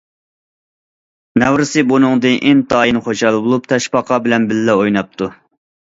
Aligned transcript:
نەۋرىسى 1.41 1.85
بۇنىڭدىن 1.93 2.39
ئىنتايىن 2.41 3.01
خۇشال 3.09 3.41
بولۇپ، 3.47 3.71
تاشپاقا 3.75 4.23
بىلەن 4.29 4.53
بىللە 4.55 4.83
ئويناپتۇ. 4.85 5.35